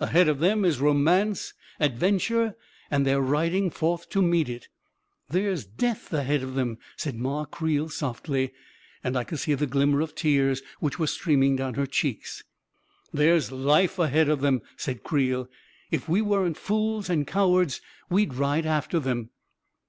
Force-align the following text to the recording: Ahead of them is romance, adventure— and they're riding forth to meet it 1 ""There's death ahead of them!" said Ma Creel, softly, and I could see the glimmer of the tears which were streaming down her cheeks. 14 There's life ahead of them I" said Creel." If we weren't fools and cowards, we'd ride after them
Ahead 0.00 0.26
of 0.26 0.40
them 0.40 0.64
is 0.64 0.80
romance, 0.80 1.54
adventure— 1.78 2.56
and 2.90 3.06
they're 3.06 3.20
riding 3.20 3.70
forth 3.70 4.08
to 4.08 4.20
meet 4.20 4.48
it 4.48 4.66
1 5.28 5.42
""There's 5.42 5.64
death 5.64 6.12
ahead 6.12 6.42
of 6.42 6.56
them!" 6.56 6.78
said 6.96 7.14
Ma 7.14 7.44
Creel, 7.44 7.88
softly, 7.88 8.52
and 9.04 9.16
I 9.16 9.22
could 9.22 9.38
see 9.38 9.54
the 9.54 9.68
glimmer 9.68 10.00
of 10.00 10.08
the 10.08 10.14
tears 10.16 10.62
which 10.80 10.98
were 10.98 11.06
streaming 11.06 11.54
down 11.54 11.74
her 11.74 11.86
cheeks. 11.86 12.42
14 13.12 13.18
There's 13.28 13.52
life 13.52 14.00
ahead 14.00 14.28
of 14.28 14.40
them 14.40 14.62
I" 14.64 14.68
said 14.78 15.04
Creel." 15.04 15.48
If 15.92 16.08
we 16.08 16.22
weren't 16.22 16.56
fools 16.56 17.08
and 17.08 17.24
cowards, 17.24 17.80
we'd 18.10 18.34
ride 18.34 18.66
after 18.66 18.98
them 18.98 19.30